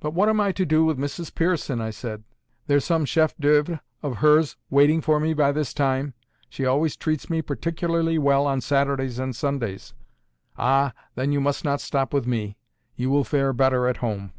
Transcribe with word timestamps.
"But 0.00 0.10
what 0.12 0.28
am 0.28 0.38
I 0.38 0.52
to 0.52 0.66
do 0.66 0.84
with 0.84 0.98
Mrs 0.98 1.34
Pearson?" 1.34 1.80
I 1.80 1.88
said. 1.88 2.24
"There's 2.66 2.84
some 2.84 3.06
chef 3.06 3.34
d'oeuvre 3.38 3.80
of 4.02 4.18
hers 4.18 4.58
waiting 4.68 5.00
for 5.00 5.18
me 5.18 5.32
by 5.32 5.50
this 5.50 5.72
time. 5.72 6.12
She 6.50 6.66
always 6.66 6.94
treats 6.94 7.30
me 7.30 7.40
particularly 7.40 8.18
well 8.18 8.46
on 8.46 8.60
Saturdays 8.60 9.18
and 9.18 9.34
Sundays." 9.34 9.94
"Ah! 10.58 10.92
then, 11.14 11.32
you 11.32 11.40
must 11.40 11.64
not 11.64 11.80
stop 11.80 12.12
with 12.12 12.26
me. 12.26 12.58
You 12.96 13.08
will 13.08 13.24
fare 13.24 13.54
better 13.54 13.88
at 13.88 13.96
home." 14.04 14.34